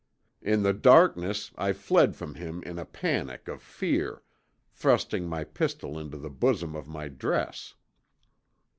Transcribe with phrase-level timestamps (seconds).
[0.41, 4.23] "In the darkness I fled from him in a panic of fear,
[4.71, 7.75] thrusting my pistol into the bosom of my dress.